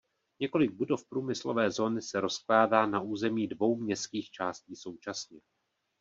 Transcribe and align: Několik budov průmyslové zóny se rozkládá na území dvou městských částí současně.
Několik 0.39 0.71
budov 0.71 1.05
průmyslové 1.09 1.71
zóny 1.71 2.01
se 2.01 2.21
rozkládá 2.21 2.85
na 2.85 3.01
území 3.01 3.47
dvou 3.47 3.75
městských 3.77 4.29
částí 4.31 4.75
současně. 4.75 5.39